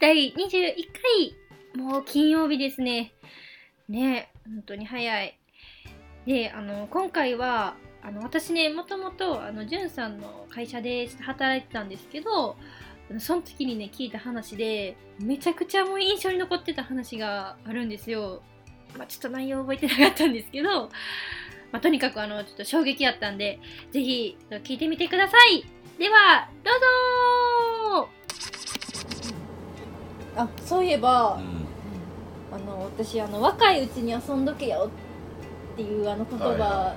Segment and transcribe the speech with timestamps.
[0.00, 0.36] 第21
[1.74, 3.12] 回、もう金曜日ですね。
[3.86, 5.38] ね本当に早い。
[6.24, 12.56] で、あの、今回は、あの、私ね、もともと、あの、じゅんさんの会社で働いてたんですけど、
[13.18, 18.40] その時にね、聞いた話で、めちゃくちゃもう印象に残ってた話があるんですよ。
[18.96, 20.88] まあ、ちょっと内容覚えてなかったんですけど、
[21.72, 25.62] まあ、とにかくあの、ちょっと衝撃やったんで、ぜひ聞いてみてください。
[25.98, 28.69] では、どうぞ
[30.36, 31.38] あ、そういえば、
[32.52, 34.90] あの、私、あの、若いうちに遊んどけよ
[35.74, 36.94] っていうあの言葉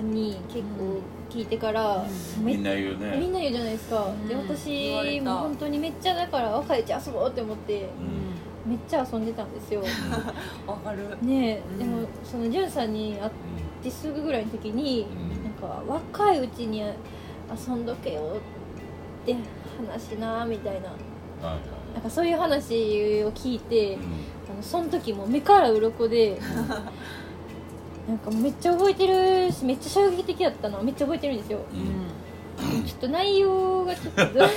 [0.00, 2.04] に結構聞いてから、
[2.42, 3.16] めみんな言うね。
[3.18, 8.70] みんな言うじゃないですか、で私も本当にめっちゃだから若いうち遊ぼうって思ってうん。
[8.70, 9.82] めっちゃ遊んでたんですよ。
[10.66, 11.16] わかる。
[11.22, 11.78] ねえ、うん。
[11.78, 13.30] でもそのじゅんさんに会っ
[13.82, 15.44] てすぐぐらいの時にうん。
[15.44, 18.36] なんか若いうちに遊んどけよ
[19.22, 19.34] って
[19.78, 20.88] 話なみたいな。
[20.88, 21.60] はいはい
[22.00, 22.72] なんかそういう話
[23.24, 24.02] を聞いて、うん。
[24.50, 26.40] あのその時もう目から鱗で
[28.08, 31.60] なんかめっちゃ覚えてるしめっちゃ衝撃的だったのめっちゃ覚えてるんですよ。
[31.72, 31.76] う
[32.80, 32.84] ん。
[32.84, 34.48] ちょっと内容がちょっとどうや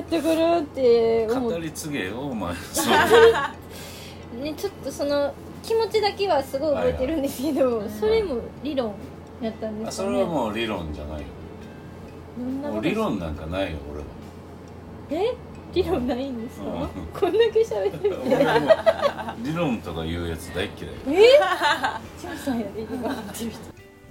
[0.00, 2.54] ったかなって思っ語り継げよお前。
[4.42, 7.90] ねちょっとその気持ちだけはすごい覚えてるんですけど、はいはい。
[7.98, 8.94] それも理論
[9.40, 10.08] やったんであすかね。
[10.08, 11.20] それはもう理論じゃない。
[11.20, 14.04] よ理論なんかないよ俺は
[15.10, 15.34] え？
[15.74, 16.88] 理論ないんですか、うん。
[17.12, 18.72] こんだけ喋ってて俺も
[19.42, 20.94] 理論とか言うやつ大っ嫌い。
[21.06, 21.38] え？
[22.18, 23.14] ジョンさんやで今。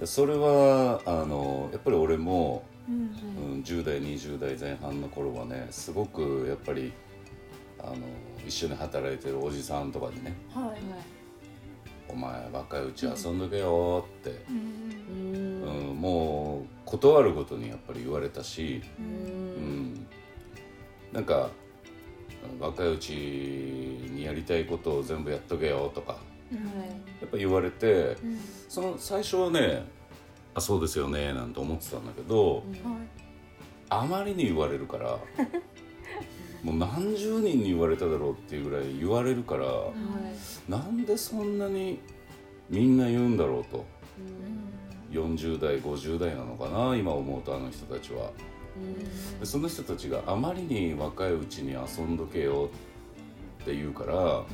[0.04, 3.10] それはあのやっぱり俺も、うん
[3.54, 6.92] うん、10代20代前半の頃はねすごくやっぱり
[7.78, 7.96] あの
[8.46, 10.80] 一緒に働いてるおじさんとかにねはい
[12.08, 14.56] 「お前若いうち遊んどけよ」って、うん
[15.90, 19.08] うんもう断るごとにやっぱり言われたし、ううん
[19.94, 20.06] ん、
[21.16, 21.48] なんか
[22.60, 26.18] 若いうちにやりたいことを全部やっとけよとか
[26.52, 28.38] やっぱ言われてうん。
[28.68, 29.86] その最初はね
[30.54, 32.64] 「あそうですよね」なんて思ってたんだけど、はい
[33.88, 35.16] あまりに言われるから
[36.64, 39.66] もう何十人に言われただろうっていうぐらい言われるから
[40.68, 42.00] なんでそんなに
[42.68, 43.84] みんな言うんだろうと。
[45.12, 48.32] 40代50代なのかな今思うとあの人たちは。
[48.32, 48.55] で
[49.44, 52.70] その人たちがあまりに若いうちに遊んどけよ
[53.62, 54.44] って言うから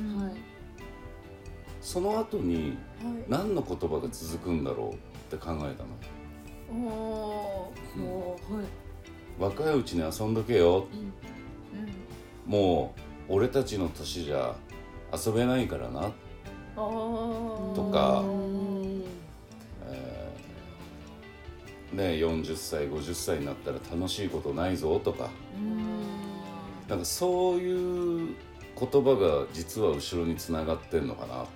[1.80, 3.12] その後にはい。
[3.28, 4.96] 何の言葉が続くんだろうっ
[5.30, 5.90] て考えたの？
[9.38, 10.86] 若いうちに遊んどけよ。
[12.46, 12.52] うん。
[12.52, 12.94] も
[13.28, 14.54] う俺たちの年じゃ
[15.12, 16.12] 遊べないからな、
[16.76, 18.24] とか
[21.92, 25.30] ね40歳50歳になったら楽しいことないぞとか。
[26.88, 28.34] なんかそういう
[28.78, 31.44] 言葉が実は後ろにつながってんのかな。
[31.44, 31.46] っ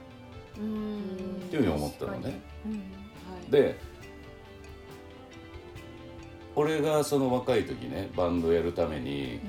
[1.50, 2.40] ていうふうに思ったのね。
[3.50, 3.78] で
[6.54, 9.40] 俺がその若い時ねバンドやるために、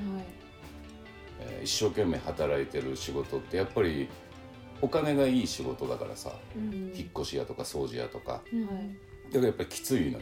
[1.40, 4.08] えー一生懸命働いてる仕事ってやっぱり
[4.80, 6.32] お金がいい仕事だからさ。
[6.54, 8.42] 引っ越し屋とか掃除屋とか。
[9.26, 10.20] だからやっぱりきついのよ。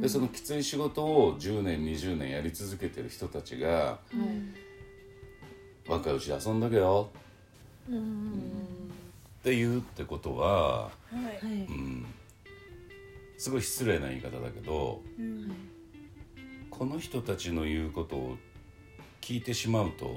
[0.00, 3.98] でそのきつい仕事を10年20年やり続けてる人たちが
[5.86, 7.10] 「若いうちで遊んだけよ」
[7.88, 7.92] っ
[9.42, 10.90] て言うってことは、は
[11.42, 11.46] い。
[11.46, 12.06] うん、
[13.36, 15.02] すごい失礼な言い方だけど
[16.70, 18.36] この人たちの言うことを
[19.20, 20.16] 聞いてしまうと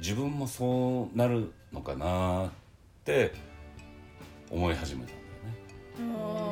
[0.00, 2.50] 自分もそうなるのかなっ
[3.04, 3.32] て
[4.50, 5.14] 思い始めたん
[5.98, 6.47] だよね。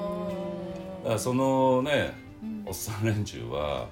[1.07, 2.15] だからそのね
[2.67, 3.89] おっさん連中は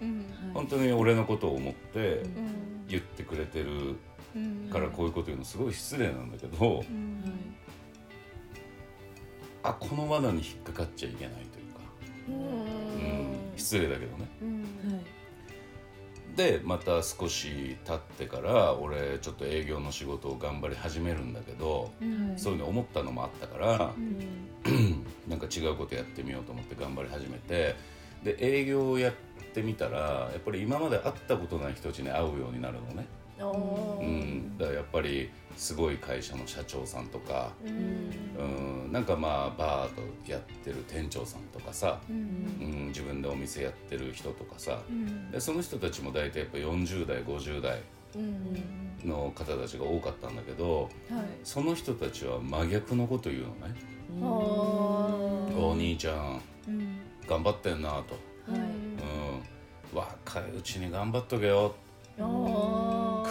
[0.52, 2.24] 本当に俺のことを思って
[2.88, 3.94] 言ってくれてる
[4.72, 6.84] からこういうこと言うのすごい失礼なんだけど
[9.62, 11.80] あこの罠に引っかかっちゃいけないというか、
[12.26, 14.28] うん、失礼だけどね。
[16.36, 21.92] でまた少し経ってから俺ちょっと営業の仕事を頑張り始めるんだけど、
[22.36, 23.92] そういうの思ったのもあったから、
[25.28, 27.76] なんか違うことやってみようと思って頑張り始めて
[28.24, 29.12] で営業をやっ
[29.54, 33.06] てみたらやっぱり今まで会ったことない人たちに会うようになるのね、
[34.00, 44.80] うん、だからやっぱりすごい会社の社長さんとか、うん、なんかまあバーとやってる店長さんとかさ、うん、自分でお店やってる人とかさ、
[45.30, 47.80] でその人たちも大体やっぱ40代50代
[49.04, 50.88] の方たちが多かったんだけど
[51.42, 53.74] その人たちは真逆のこと言うのね
[55.56, 56.40] 「お兄ちゃん
[57.28, 58.18] 頑張ってんな」と
[58.48, 61.74] 「うん、若いうちに頑張っとけよ」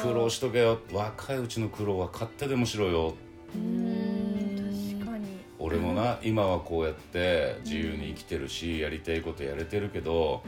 [0.03, 0.79] 苦労しとけよ。
[0.91, 3.13] 若いうちの苦労は買ってでもしろよ。
[3.55, 5.00] うん。
[5.00, 5.25] 確かに。
[5.59, 10.44] 俺もな今はこうやって自由に生きてるしやりたいことやれてるけど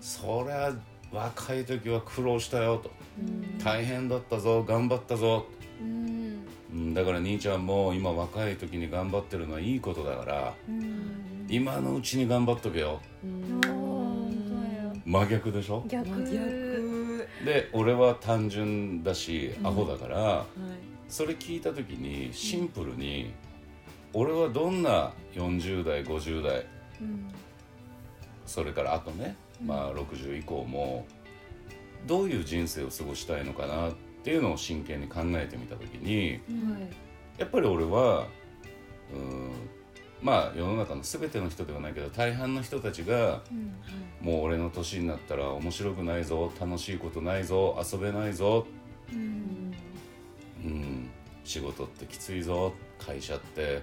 [0.00, 0.72] そりゃ
[1.12, 2.90] 若い時は苦労したよと。
[3.64, 5.46] 大変だったぞ頑張ったぞ
[5.80, 6.44] うん。
[6.72, 6.94] うん。
[6.94, 11.46] だから兄ちゃんも今若い時に頑張ってるのはいいことだからうん。
[11.48, 13.00] 今のうちに頑張っとけよ。
[13.24, 14.54] あー本当
[14.86, 15.84] や真逆でしょ？
[15.88, 16.89] 逆真逆
[17.44, 20.46] で俺は単純だしアホだから、はい。
[21.08, 23.32] それ聞いた時にシンプルに
[24.12, 26.66] 俺はどんな40代50代
[27.00, 27.28] うん。
[28.46, 31.06] それからあとね、まあ60以降も
[32.06, 33.92] どういう人生を過ごしたいのかなっ
[34.24, 36.40] ていうのを真剣に考えてみた時に
[37.38, 38.26] やっぱり俺はうん
[40.22, 43.72] まあ世の中の全ての人ではないけど大半の人たちがうん
[44.20, 48.66] もう俺の年になったら面白くないぞ楽しいことないぞ遊べないぞ、
[49.12, 49.74] うん。
[50.62, 51.10] うん、
[51.42, 53.82] 仕事ってきついぞ会社って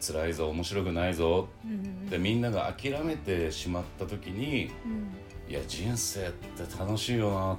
[0.00, 1.48] 辛いぞ面白くないぞ。
[1.64, 5.10] うんでみんなが諦めてしまった時にうん。
[5.50, 7.58] いや人生って楽しいよな。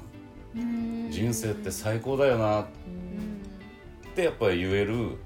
[0.56, 1.12] うん。
[1.12, 2.62] 人生って最高だよな。
[2.62, 2.66] っ
[4.06, 4.14] うん。
[4.16, 5.18] てやっぱり言えるうん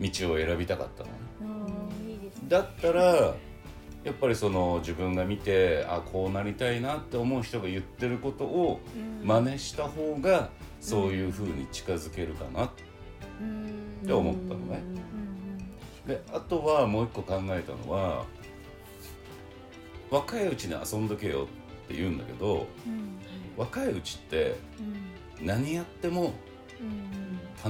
[0.00, 1.10] 道を選びたかったの
[2.48, 3.34] だったら
[4.04, 9.26] やっぱりその自分が見てあこうなりたいなって思う人が言ってることをうん。
[9.26, 10.50] 真似した方が
[10.80, 12.70] そういう風に近づけるかな
[13.40, 14.82] うんって思ったのね。
[16.06, 16.06] うん。
[16.06, 18.24] であとはもう一個考えたのは
[20.10, 21.48] 若いうちに遊んどけよ
[21.84, 23.18] って言うんだけどうん。
[23.56, 24.56] 若いうちって
[25.40, 25.46] うん。
[25.46, 26.32] 何やっても
[26.80, 26.84] う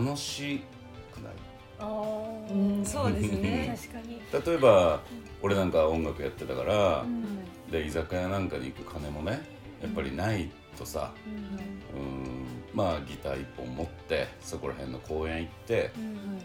[0.00, 0.04] ん。
[0.04, 0.60] 楽し
[1.12, 1.32] くない
[1.80, 3.76] うんそうですね。
[3.92, 4.20] 確かに。
[4.46, 5.00] 例えば
[5.42, 7.70] 俺なんか音楽やってたからうん。
[7.70, 9.42] で居酒屋なんかに行く金もね
[9.82, 11.12] やっぱりないとさ
[11.94, 12.00] うん。
[12.00, 16.40] うんまあギター一本持ってそこら辺の公園行ってうん。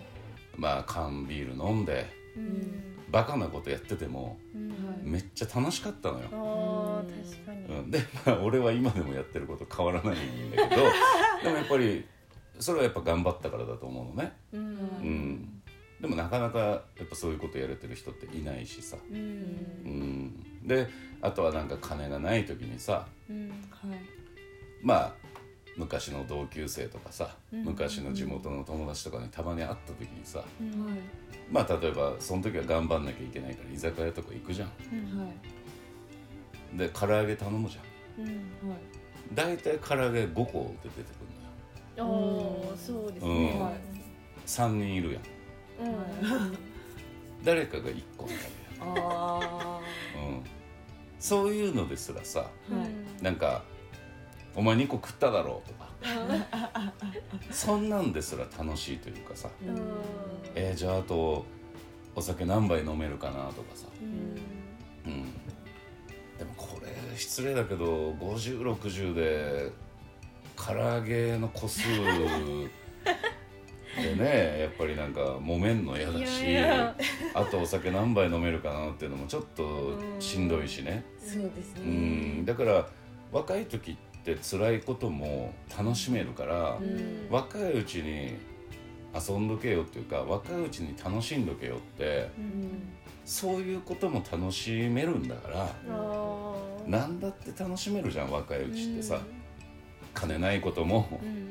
[0.55, 2.05] まあ缶ビール飲んで
[2.35, 2.83] うん。
[3.09, 4.73] バカなことやっててもうん。
[5.03, 7.65] めっちゃ楽しかったのよ、あー確かに。
[7.65, 10.81] うん、でまあ俺は今でもやってること変わらないんだけど
[11.43, 12.05] でもやっぱり
[12.59, 14.73] それはやっぱ頑張ったからだと思うのね、ううん。
[14.73, 15.61] ん、
[15.99, 19.21] でもなかなかやっぱそういうことやれてる人っていないしさ、ううん。
[19.21, 20.87] ん、で
[21.21, 23.07] あとはなんか金がない時にさ。
[23.29, 23.49] うん。
[23.49, 23.99] はい。
[24.81, 25.13] まあ
[25.75, 27.63] 昔の同級生とかさうん。
[27.63, 30.43] 昔の地元の友達とかにたまに会った時にさ。
[30.61, 30.85] うん。
[30.85, 30.99] はい。
[31.51, 34.71] まあ例えばその時は頑張んなきゃいけないから居酒屋とか行くじゃん。
[34.91, 35.19] うん。
[35.19, 36.77] はい。
[36.77, 37.81] で唐揚げ頼むじゃ
[38.21, 38.25] ん。
[38.25, 38.69] うん。
[38.69, 38.77] はい。
[39.33, 41.32] 大体唐揚げ5個で出てくる
[41.97, 42.05] ああ
[42.77, 43.35] そうですうん。
[43.45, 43.73] ねはい。
[44.45, 45.23] 3人いるやん。
[45.85, 46.57] うん。
[47.43, 48.37] 誰かが1個にな。
[48.37, 48.49] る
[48.81, 49.79] あ
[50.15, 50.43] やん、うん、
[51.19, 53.23] そういうのですらさあはい。
[53.23, 53.63] なんか
[54.55, 55.83] 「お前2個食っただろ」とか。
[57.49, 59.81] そんなんですら楽しいというかさうん
[60.53, 61.45] 「えー、じゃああと
[62.13, 63.87] お酒何杯飲めるかな」とかさ、
[65.05, 65.13] うん。
[65.13, 65.23] うん、
[66.37, 69.71] でもこれ失礼だけど5060で
[70.55, 71.81] 唐揚げの個数
[73.95, 76.57] でね やっぱりなんか揉めんの嫌だし
[77.33, 81.03] あとお酒何杯飲めるかなっていうのもちょっとしんどいしね。
[81.19, 81.91] そうですうね
[82.41, 82.45] ん。
[82.45, 82.87] だから
[83.31, 87.27] 若い時って辛いことも楽しめるからうん。
[87.29, 88.35] 若いうちに
[89.15, 92.93] 遊んどけよっていうか若いうちに楽しんどけよってうん。
[93.25, 95.69] そういうことも楽しめるんだから
[96.85, 99.21] 何だって楽しめるじゃん若いうちってさ
[100.13, 101.07] 金ないことも。
[101.21, 101.43] うん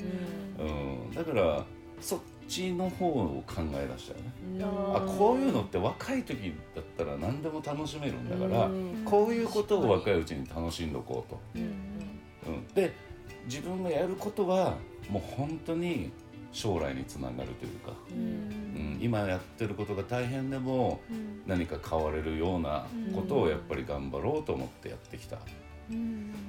[0.62, 1.14] うん。
[1.14, 1.64] だから
[2.00, 4.32] そっちの方を考え出したよね。
[4.58, 4.96] うん。
[4.96, 9.02] あこういうのって若い時だったら何でも楽しめるんだからうん。
[9.04, 11.40] こういうことを若いうちに楽しんどこうと。
[11.56, 11.62] うん
[12.44, 12.92] うん、で
[13.44, 14.76] 自分がやることは
[15.08, 16.10] もう本当に
[16.52, 18.98] 将来につながるというか、ううん。
[18.98, 21.42] ん、今やってることが大変でもうん。
[21.46, 25.42] 何か変われるようなことをやっぱり頑張ろうと思ってやってきた、うん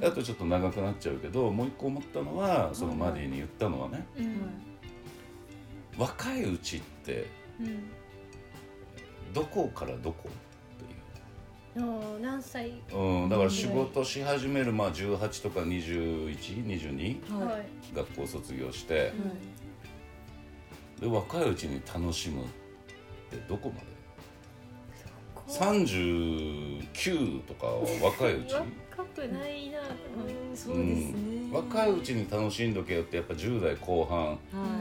[0.02, 4.42] あとちょっと長くなっちゃうけどもう一個思ったのはそのマディに言ったのはねうん。
[5.98, 7.28] 若いうちって
[7.60, 7.90] うん。
[9.34, 10.30] どこからどこ？
[10.30, 10.32] っ
[11.76, 11.86] ていう、
[12.94, 17.66] うん、だから仕事し始めるまあ18とか2122はいはい。
[17.96, 19.12] 学校卒業して。
[21.02, 22.46] で若いうちに楽しむっ
[23.30, 23.93] てどこまで？
[25.48, 28.56] 39とかは若いうち？
[28.56, 31.50] 若くないなうんそうですね。
[31.52, 34.38] 若いうちに楽しんどけよってやっぱ10代後半は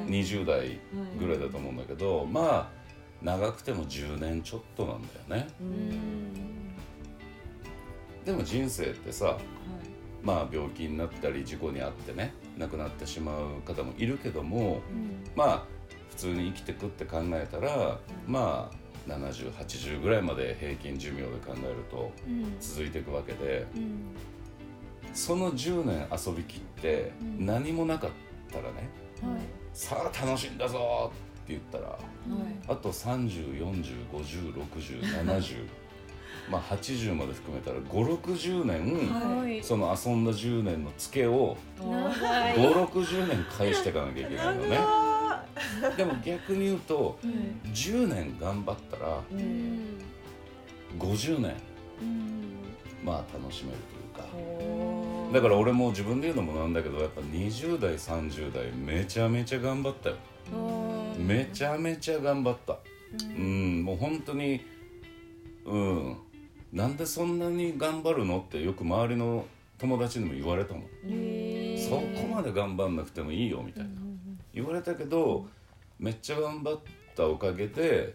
[0.07, 0.11] い。
[0.11, 0.79] 20代
[1.19, 2.83] ぐらいだと思うんだけどまあ
[3.23, 5.49] 長くても10年ちょっとなんだよね。
[5.61, 5.71] ううん。
[5.73, 6.33] ん
[8.25, 9.39] でも人生ってさ
[10.23, 15.25] まあ病気になったり事故に遭ってね亡くなってしまう方もいるけどもうん。
[15.35, 15.65] まあ
[16.11, 18.77] 普通に生きてくって考えたらまあ
[19.09, 22.57] 7080ぐらいまで平均寿命で考えるとうん。
[22.61, 24.15] 続いていくわけでうん。
[25.15, 27.47] その10年遊びきってうん。
[27.47, 28.11] 何もなかっ
[28.51, 28.89] たらね
[29.23, 29.41] はい。
[29.73, 31.11] さあ楽しんだぞ
[31.45, 31.99] って言ったらはい。
[32.69, 35.67] あと3040506070
[36.51, 39.63] まあ80まで含めたら560年、はい。
[39.63, 42.55] その遊んだ10年のツケを長い。
[42.57, 44.77] 560年返していかなきゃいけないのね
[45.97, 49.39] でも逆に言うとうん10年頑張ったらううん。
[49.39, 49.99] ん
[50.99, 51.55] 50年
[52.01, 52.53] うん。
[53.05, 53.79] まあ楽しめる
[54.15, 55.33] というか。
[55.33, 60.17] だから俺も自分で言うのもなんだけどやっぱ20代30代めちゃめちゃ頑張ったよ。
[60.53, 62.75] うんめちゃめちゃ頑張った。
[62.75, 62.77] う
[63.39, 64.61] うんんもう本当に
[65.65, 66.17] うん。
[66.73, 69.47] なんでそんなに頑張るのってよく周りの
[69.79, 70.83] 友達にも言われたもん。
[71.79, 73.91] そこまで頑張んなくてもいいよみたいな
[74.55, 75.47] 言われたけど
[75.99, 76.79] めっちゃ頑張っ
[77.17, 78.15] たおかげで、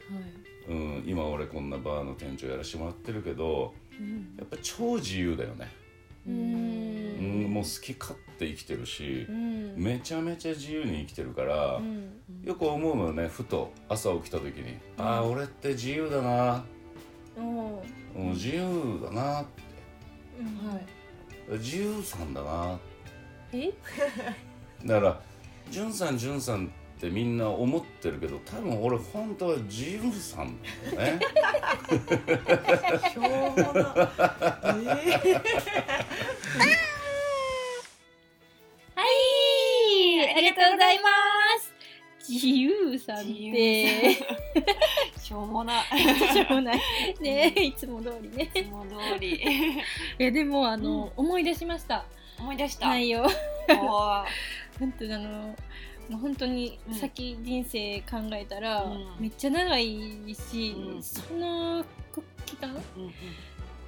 [0.67, 4.36] うん、今俺こんなバーの店長やらしてもらってるけどうん。
[4.38, 5.72] やっぱ超自由だよね、
[6.27, 9.74] ううんん、もう好き勝手生きてるしうん。
[9.77, 12.10] めちゃめちゃ自由に生きてるからうん。
[12.44, 16.65] よく思うのよねふと朝起きた時に「ああ俺って自由だな。
[17.38, 19.46] う自由だな
[20.39, 20.86] うんはい。
[21.60, 22.79] 自由さんだな
[23.53, 23.72] え？
[24.86, 25.22] だから
[25.69, 30.57] 「じゅんさんじゅんさん」ってみんな思ってるけど多分俺本当は自由さん
[30.95, 31.25] だよね。
[33.13, 33.27] しょうも
[33.74, 34.09] な。
[34.63, 35.33] え
[38.95, 40.38] はい。
[40.38, 41.09] ありがとうございま
[41.59, 41.74] す。
[42.27, 43.29] 自由さんって。
[43.29, 44.15] ー
[45.21, 45.83] しょうもな。
[45.83, 46.81] しょうもない。
[47.21, 48.51] ねいつも通りね。
[48.53, 49.36] いつも通り。
[49.36, 52.05] いやでもあの、思い出しました。
[52.39, 53.21] 思い出した、内容。
[53.21, 53.27] おー
[54.79, 55.55] 本当にあの
[56.10, 56.96] もう本当にうん。
[56.96, 59.07] 先人生考えたら、うん。
[59.19, 61.03] めっちゃ長いし、うん。
[61.03, 61.84] その
[62.46, 63.13] 期間、うん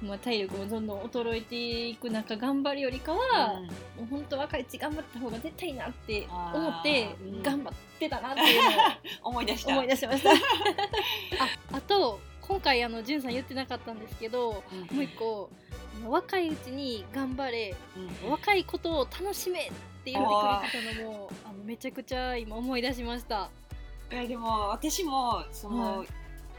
[0.02, 3.66] まあ、体力もどんどん衰えていく中頑張るよりかは、うん。
[3.66, 7.42] もう本当若いうち頑張った方が絶対いいなって思ってうん。
[7.42, 8.60] 頑張ってたなっていう
[9.22, 9.70] 思い出した。
[9.70, 10.30] のを思い出しました。
[10.32, 10.34] あ
[11.72, 14.96] あと今回あのんさん言ってなかったんですけどうん。
[14.96, 15.50] もう一個
[16.06, 17.74] 若いうちに頑張れ
[18.24, 18.30] うん。
[18.30, 19.72] 若いことを楽しめっ
[20.04, 23.50] て言ってくれてたのもあのめちゃくちゃ今思い出しました。
[24.10, 26.08] いやでも私もその、はい。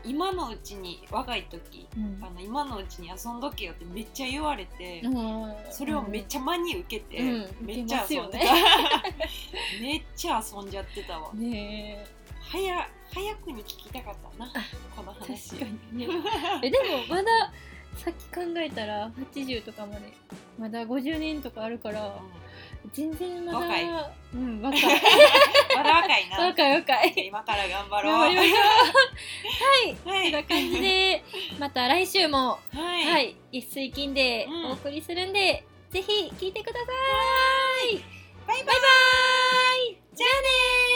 [0.04, 2.20] 今のうちに若い時うん。
[2.22, 5.54] あの今のうちに遊んどけよってめっちゃ言われて、うん。
[5.70, 7.24] それをめっちゃ真に受けて、う
[7.64, 7.66] ん。
[7.66, 8.54] めっちゃ遊んでた、受
[9.78, 11.32] け めっちゃ遊んじゃってたわ。
[11.34, 12.22] ねえ。
[12.52, 14.52] 早早くに聞きたかったな
[14.96, 15.50] この話。
[15.52, 16.08] 確かにね。
[16.64, 17.54] えでもまだ
[17.98, 20.14] さっき考えたら80とかまで
[20.58, 22.20] まだ50年とかあるから
[22.94, 23.90] 全然まだ若い。
[24.34, 24.82] うん若い。
[25.76, 26.46] まだ若いな。
[26.46, 27.14] 若い若い。
[27.28, 28.12] 今から頑張ろう。
[28.14, 28.58] 頑張りましょう。
[30.08, 30.20] はい。
[30.22, 30.24] はい。
[30.24, 31.24] こんな感じで
[31.60, 34.66] また来週もはい、はい一水金でうん。
[34.72, 36.86] お送りするんで、ぜひ聞いてくださ
[37.92, 37.98] い。
[38.48, 39.98] バイバイ。
[40.14, 40.91] じゃあねー